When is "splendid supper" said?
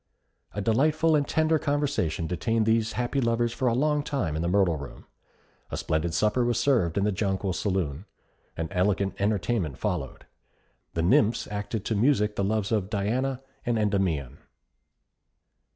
5.77-6.43